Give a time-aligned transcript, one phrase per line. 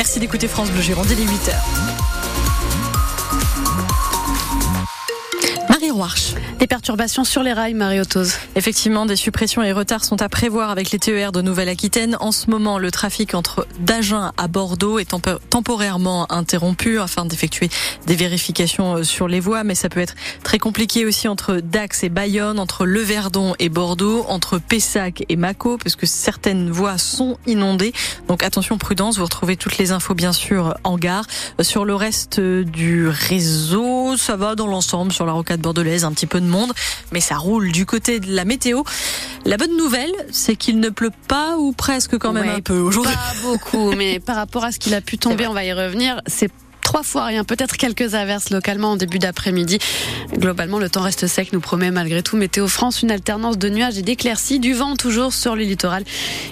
[0.00, 1.52] Merci d'écouter France Bleu Gironde, il est 8h.
[5.68, 6.32] Marie Roarch.
[6.60, 8.34] Des perturbations sur les rails, Marie-Otose.
[8.54, 12.18] Effectivement, des suppressions et retards sont à prévoir avec les TER de Nouvelle-Aquitaine.
[12.20, 15.08] En ce moment, le trafic entre d'Agen à Bordeaux est
[15.48, 17.70] temporairement interrompu afin d'effectuer
[18.06, 22.04] des vérifications euh, sur les voies, mais ça peut être très compliqué aussi entre Dax
[22.04, 27.38] et Bayonne, entre Le Verdon et Bordeaux, entre Pessac et Mâcon, puisque certaines voies sont
[27.46, 27.94] inondées.
[28.28, 29.16] Donc attention, prudence.
[29.16, 31.24] Vous retrouvez toutes les infos, bien sûr, en gare.
[31.62, 36.26] Sur le reste du réseau, ça va dans l'ensemble sur la rocade bordelaise, un petit
[36.26, 36.72] peu de monde,
[37.12, 38.82] mais ça roule du côté de la météo.
[39.44, 43.14] La bonne nouvelle, c'est qu'il ne pleut pas ou presque quand même un peu aujourd'hui.
[43.14, 46.20] Pas beaucoup, mais par rapport à ce qu'il a pu tomber, on va y revenir.
[46.26, 46.50] C'est
[46.90, 49.78] trois fois rien, peut-être quelques averses localement en début d'après-midi.
[50.36, 53.96] Globalement, le temps reste sec, nous promet malgré tout Météo France une alternance de nuages
[53.96, 56.02] et d'éclaircies, du vent toujours sur le littoral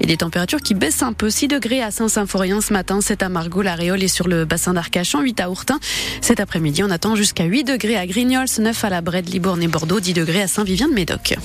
[0.00, 1.30] et des températures qui baissent un peu.
[1.30, 4.74] 6 degrés à Saint-Symphorien ce matin, 7 à Margot, la Réole et sur le bassin
[4.74, 5.78] d'Arcachon, 8 à Ourtin.
[6.20, 9.68] Cet après-midi, on attend jusqu'à 8 degrés à Grignols, 9 à la Brède, Libourne et
[9.68, 11.36] Bordeaux, 10 degrés à Saint-Vivien de Médoc.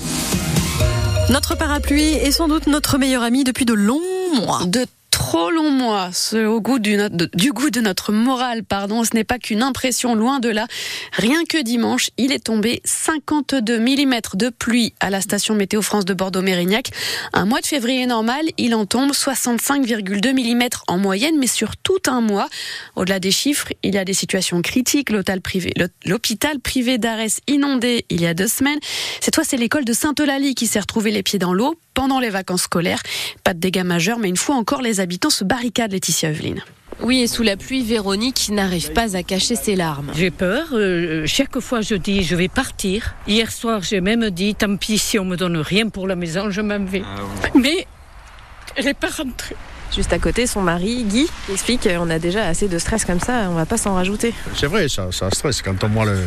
[1.30, 4.00] Notre parapluie est sans doute notre meilleur ami depuis de longs
[4.34, 4.64] mois.
[4.66, 6.96] De trop long mois, au goût du,
[7.52, 9.04] goût de notre morale, pardon.
[9.04, 10.66] Ce n'est pas qu'une impression, loin de là.
[11.12, 16.04] Rien que dimanche, il est tombé 52 mm de pluie à la station Météo France
[16.04, 16.90] de Bordeaux-Mérignac.
[17.32, 22.00] Un mois de février normal, il en tombe 65,2 mm en moyenne, mais sur tout
[22.06, 22.48] un mois.
[22.96, 25.10] Au-delà des chiffres, il y a des situations critiques.
[25.10, 25.72] L'hôpital privé,
[26.62, 28.78] privé d'Arès inondé il y a deux semaines.
[29.20, 32.30] Cette fois, c'est l'école de Sainte-Eulalie qui s'est retrouvée les pieds dans l'eau pendant les
[32.30, 33.02] vacances scolaires.
[33.44, 36.62] Pas de dégâts majeurs, mais une fois encore, les habitants se barricadent, Laetitia Eveline.
[37.02, 40.10] Oui, et sous la pluie, Véronique n'arrive pas à cacher ses larmes.
[40.16, 40.68] J'ai peur.
[40.72, 43.16] Euh, chaque fois, je dis, je vais partir.
[43.26, 46.48] Hier soir, j'ai même dit, tant pis, si on me donne rien pour la maison,
[46.48, 47.02] je m'en vais.
[47.04, 47.86] Ah mais
[48.76, 49.56] elle n'est pas rentrée.
[49.94, 53.48] Juste à côté, son mari, Guy, explique qu'on a déjà assez de stress comme ça,
[53.50, 54.32] on va pas s'en rajouter.
[54.54, 55.62] C'est vrai, ça, ça stresse.
[55.62, 56.18] Quand on voit le,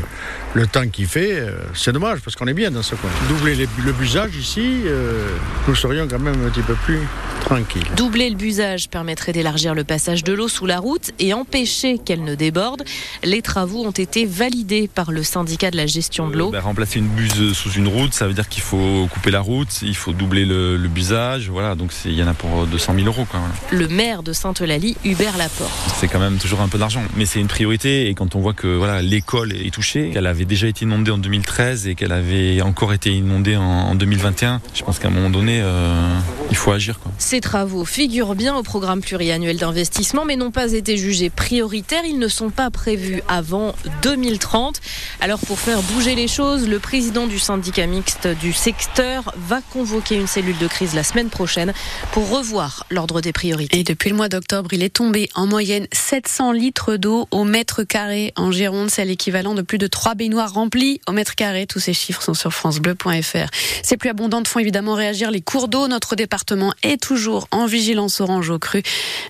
[0.53, 3.10] le temps qu'il fait, euh, c'est dommage parce qu'on est bien dans ce coin.
[3.30, 3.55] Doubler
[3.86, 5.27] le busage ici, euh,
[5.67, 6.99] nous serions quand même un petit peu plus
[7.45, 7.86] tranquilles.
[7.95, 12.23] Doubler le busage permettrait d'élargir le passage de l'eau sous la route et empêcher qu'elle
[12.23, 12.83] ne déborde.
[13.23, 16.52] Les travaux ont été validés par le syndicat de la gestion de l'eau.
[16.52, 19.82] Bah, remplacer une buse sous une route, ça veut dire qu'il faut couper la route,
[19.82, 21.49] il faut doubler le, le busage.
[21.49, 23.26] Voilà, donc il y en a pour 200 000 euros.
[23.32, 23.52] Quand même.
[23.71, 25.71] Le maire de Sainte-Eulalie, Hubert Laporte.
[25.97, 28.09] C'est quand même toujours un peu d'argent, mais c'est une priorité.
[28.09, 31.17] Et quand on voit que voilà l'école est touchée, qu'elle avait déjà été inondée en
[31.17, 35.59] 2013 et qu'elle avait encore été inondée en, 2021, je pense qu'à un moment donné,
[35.61, 36.17] euh,
[36.53, 36.99] il faut agir.
[36.99, 37.11] Quoi.
[37.17, 42.03] Ces travaux figurent bien au programme pluriannuel d'investissement, mais n'ont pas été jugés prioritaires.
[42.05, 44.80] Ils ne sont pas prévus avant 2030.
[45.19, 50.14] Alors pour faire bouger les choses, le président du syndicat mixte du secteur va convoquer
[50.14, 51.73] une cellule de crise la semaine prochaine
[52.11, 53.80] pour revoir l'ordre des priorités.
[53.80, 57.81] Et depuis le mois d'octobre, il est tombé en moyenne 700 litres d'eau au mètre
[57.81, 58.91] carré en Gironde.
[58.91, 61.65] C'est l'équivalent de plus de trois baignoires remplies au mètre carré.
[61.65, 63.49] Tous ces chiffres sont sur francebleu.fr.
[63.81, 65.87] Ces plus abondantes font évidemment réagir les cours d'eau.
[65.87, 66.42] Notre département
[66.83, 68.83] est toujours en vigilance orange au cru.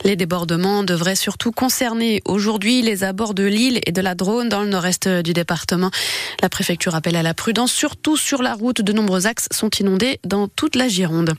[0.04, 4.62] Les débordements devraient surtout concerner aujourd'hui les abords de l'île et de la Drône dans
[4.62, 5.92] le nord-est du département.
[6.42, 8.82] La préfecture appelle à la prudence, surtout sur la route.
[8.82, 11.34] De nombreux axes sont inondés dans toute la Gironde.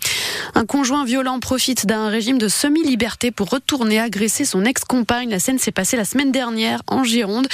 [0.54, 5.30] Un conjoint violent profite d'un régime de semi-liberté pour retourner agresser son ex-compagne.
[5.30, 7.48] La scène s'est passée la semaine dernière en Gironde.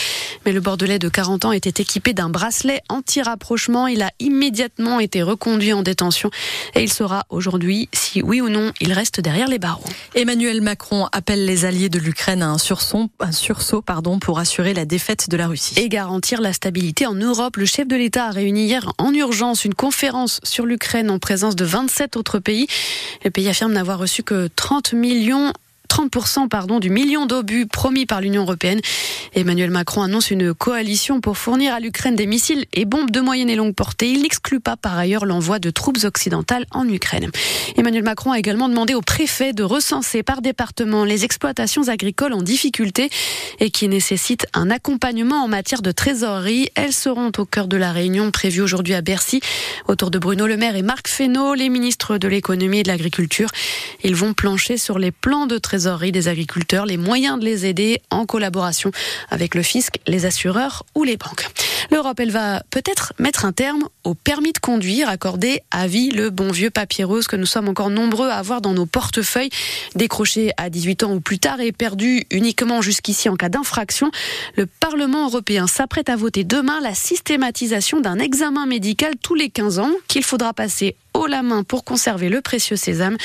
[0.45, 3.87] Mais le Bordelais de 40 ans était équipé d'un bracelet anti-rapprochement.
[3.87, 6.31] Il a immédiatement été reconduit en détention
[6.75, 9.85] et il saura aujourd'hui si oui ou non il reste derrière les barreaux.
[10.15, 14.73] Emmanuel Macron appelle les alliés de l'Ukraine à un, sursaut, un sursaut pardon, pour assurer
[14.73, 15.75] la défaite de la Russie.
[15.79, 17.57] Et garantir la stabilité en Europe.
[17.57, 21.57] Le chef de l'État a réuni hier en urgence une conférence sur l'Ukraine en présence
[21.57, 22.67] de 27 autres pays.
[23.25, 25.53] Le pays affirme n'avoir reçu que 30 millions
[25.91, 28.81] 30% pardon, du million d'obus promis par l'Union européenne.
[29.35, 33.51] Emmanuel Macron annonce une coalition pour fournir à l'Ukraine des missiles et bombes de moyenne
[33.51, 34.13] et longue portée.
[34.13, 37.31] Il n'exclut pas par ailleurs l'envoi de troupes occidentales en Ukraine.
[37.77, 42.43] Emmanuel Macron a également demandé au préfet de recenser par département les exploitations agricoles en
[42.43, 43.11] difficulté
[43.59, 46.69] et qui nécessitent un accompagnement en matière de trésorerie.
[46.77, 49.41] Elles seront au cœur de la réunion prévue aujourd'hui à Bercy
[49.89, 53.49] autour de Bruno Le Maire et Marc Fesneau, les ministres de l'économie et de l'agriculture.
[54.05, 58.03] Ils vont plancher sur les plans de trésorerie des agriculteurs, les moyens de les aider
[58.11, 58.91] en collaboration
[59.31, 61.47] avec le fisc, les assureurs ou les banques.
[61.91, 66.31] L'Europe, elle va peut-être mettre un terme au permis de conduire accordé à vie, le
[66.31, 69.51] bon vieux papier rose que nous sommes encore nombreux à avoir dans nos portefeuilles,
[69.95, 74.11] décroché à 18 ans ou plus tard et perdu uniquement jusqu'ici en cas d'infraction.
[74.57, 79.79] Le Parlement européen s'apprête à voter demain la systématisation d'un examen médical tous les 15
[79.79, 83.17] ans qu'il faudra passer haut la main pour conserver le précieux sésame.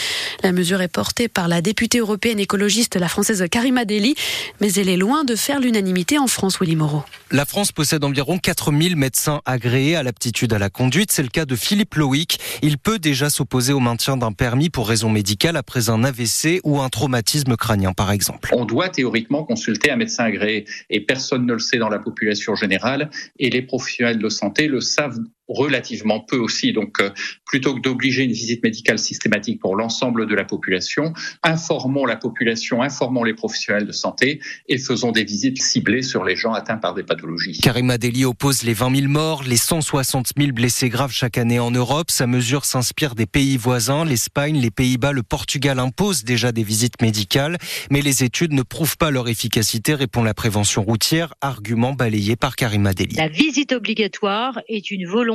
[0.44, 4.16] La mesure est portée par la députée européenne écologiste, la française Karima Deli,
[4.60, 7.04] mais elle est loin de faire l'unanimité en France, Willy Moreau.
[7.32, 11.12] La France possède environ 4000 médecins agréés à l'aptitude à la conduite.
[11.12, 12.40] C'est le cas de Philippe Loïc.
[12.62, 16.82] Il peut déjà s'opposer au maintien d'un permis pour raison médicale après un AVC ou
[16.82, 18.50] un traumatisme crânien, par exemple.
[18.54, 22.56] On doit théoriquement consulter un médecin agréé et personne ne le sait dans la population
[22.56, 23.10] générale
[23.40, 26.74] et les professionnels de santé le savent relativement peu aussi.
[26.74, 27.12] Donc, euh,
[27.46, 31.14] plutôt que d'obliger une visite médicale systématique pour l'ensemble de la population,
[31.44, 36.36] informons la population, informons les professionnels de santé et faisons des visites ciblées sur les
[36.36, 37.60] gens atteints par des pathologies.
[37.62, 41.72] Karim Adeli oppose les 20 000 morts, les 160 000 blessés graves chaque année en
[41.72, 42.10] Europe.
[42.10, 44.06] Sa mesure s'inspire des pays voisins.
[44.06, 47.58] L'Espagne, les Pays-Bas, le Portugal imposent déjà des visites médicales,
[47.92, 52.56] mais les études ne prouvent pas leur efficacité, répond la prévention routière, argument balayé par
[52.56, 53.16] Karim Adeli.
[53.16, 55.35] La visite obligatoire est une volonté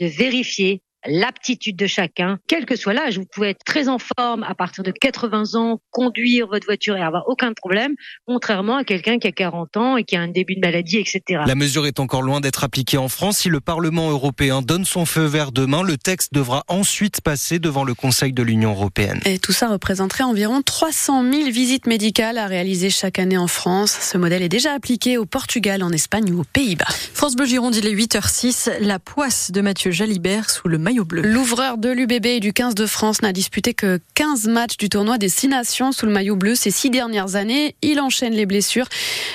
[0.00, 3.18] de vérifier l'aptitude de chacun, quel que soit l'âge.
[3.18, 7.02] Vous pouvez être très en forme à partir de 80 ans, conduire votre voiture et
[7.02, 7.94] avoir aucun problème,
[8.26, 11.42] contrairement à quelqu'un qui a 40 ans et qui a un début de maladie, etc.
[11.46, 13.38] La mesure est encore loin d'être appliquée en France.
[13.38, 17.84] Si le Parlement européen donne son feu vert demain, le texte devra ensuite passer devant
[17.84, 19.20] le Conseil de l'Union européenne.
[19.24, 23.96] Et tout ça représenterait environ 300 000 visites médicales à réaliser chaque année en France.
[24.00, 26.86] Ce modèle est déjà appliqué au Portugal, en Espagne ou aux Pays-Bas.
[27.14, 28.80] France Bleu Gironde, il est 8h06.
[28.80, 32.86] La poisse de Mathieu Jalibert sous le maillot L'ouvreur de l'UBB et du 15 de
[32.86, 36.54] France n'a disputé que 15 matchs du tournoi des 6 nations sous le maillot bleu
[36.54, 37.74] ces six dernières années.
[37.82, 38.88] Il enchaîne les blessures.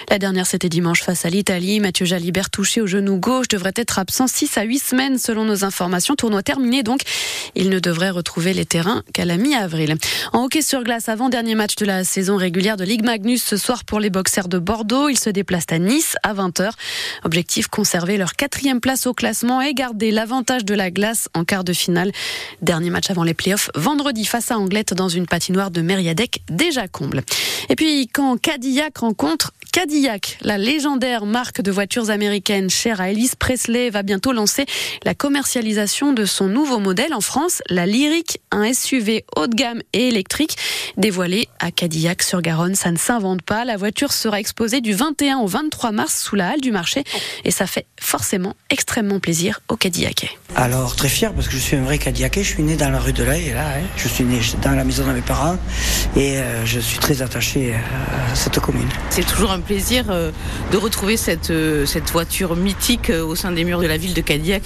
[0.10, 1.80] La dernière, c'était dimanche face à l'Italie.
[1.80, 5.64] Mathieu Jalibert, touché au genou gauche, devrait être absent 6 à 8 semaines selon nos
[5.64, 6.16] informations.
[6.16, 7.02] Tournoi terminé donc.
[7.56, 9.96] Il ne devrait retrouver les terrains qu'à la mi-avril.
[10.34, 13.86] En hockey sur glace, avant-dernier match de la saison régulière de Ligue Magnus ce soir
[13.86, 15.10] pour les boxers de Bordeaux.
[15.10, 16.72] Ils se déplacent à Nice à 20h.
[17.24, 21.64] Objectif, conserver leur quatrième place au classement et garder l'avantage de la glace en quart
[21.64, 22.12] de finale.
[22.62, 26.88] Dernier match avant les playoffs, vendredi face à Anglette dans une patinoire de Mériadec, déjà
[26.88, 27.24] comble.
[27.70, 33.32] Et puis quand Cadillac rencontre Cadillac, la légendaire marque de voitures américaines chère à Elvis
[33.40, 34.68] Presley, va bientôt lancer
[35.04, 39.82] la commercialisation de son nouveau modèle en France, la Lyric, un SUV haut de gamme
[39.94, 40.58] et électrique,
[40.98, 42.76] dévoilé à Cadillac sur Garonne.
[42.76, 43.66] Ça ne s'invente pas.
[43.66, 47.04] La voiture sera exposée du 21 au 23 mars sous la halle du marché
[47.44, 50.38] et ça fait forcément extrêmement plaisir aux Cadillac.
[50.56, 52.36] Alors très fier parce que je suis un vrai Cadillac.
[52.36, 53.68] Je suis né dans la rue de l'Aïe, là.
[53.78, 53.84] Hein.
[53.98, 55.58] Je suis né dans la maison de mes parents
[56.16, 58.88] et euh, je suis très attaché à cette commune.
[59.10, 60.32] C'est toujours un plaisir euh,
[60.72, 64.14] de retrouver cette, euh, cette voiture mythique euh, au sein des murs de la ville
[64.14, 64.64] de Cadillac.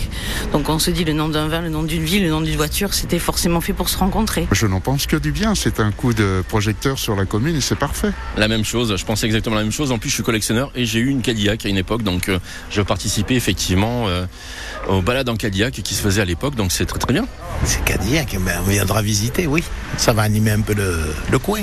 [0.51, 2.55] Donc on se dit le nom d'un vin, le nom d'une ville, le nom d'une
[2.55, 4.47] voiture, c'était forcément fait pour se rencontrer.
[4.51, 5.55] Je n'en pense que du bien.
[5.55, 8.11] C'est un coup de projecteur sur la commune et c'est parfait.
[8.37, 8.95] La même chose.
[8.95, 9.91] Je pensais exactement la même chose.
[9.91, 12.03] En plus, je suis collectionneur et j'ai eu une Cadillac à une époque.
[12.03, 12.29] Donc
[12.69, 14.05] je participais effectivement
[14.87, 16.55] aux balades en Cadillac qui se faisaient à l'époque.
[16.57, 17.25] Donc c'est très très bien.
[17.63, 18.35] C'est Cadillac.
[18.39, 19.63] Ben, on viendra visiter, oui.
[19.97, 21.61] Ça va animer un peu le, le coin.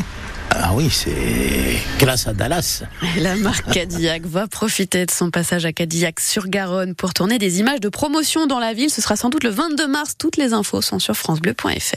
[0.50, 2.84] Ah oui, c'est grâce à Dallas.
[3.18, 7.58] La marque Cadillac va profiter de son passage à Cadillac sur Garonne pour tourner des
[7.58, 8.90] images de promotion dans la ville.
[8.90, 10.14] Ce sera sans doute le 22 mars.
[10.16, 11.94] Toutes les infos sont sur francebleu.fr.